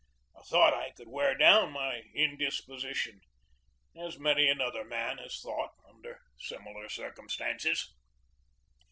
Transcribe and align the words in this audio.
I 0.35 0.41
thought 0.41 0.73
I 0.73 0.89
could 0.97 1.09
wear 1.09 1.35
down 1.37 1.73
my 1.73 2.01
indisposition, 2.15 3.21
as 3.95 4.17
many 4.17 4.49
another 4.49 4.83
man 4.83 5.19
has 5.19 5.39
thought 5.39 5.75
under 5.87 6.19
similar 6.39 6.89
circumstances. 6.89 7.87